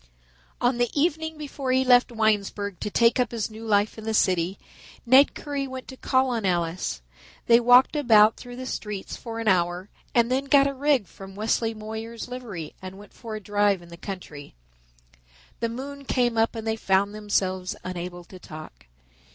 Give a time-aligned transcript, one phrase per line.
[0.59, 4.15] On the evening before he left Winesburg to take up his new life in the
[4.15, 4.57] city,
[5.05, 7.03] Ned Currie went to call on Alice.
[7.45, 11.35] They walked about through the streets for an hour and then got a rig from
[11.35, 14.55] Wesley Moyer's livery and went for a drive in the country.
[15.59, 18.87] The moon came up and they found themselves unable to talk.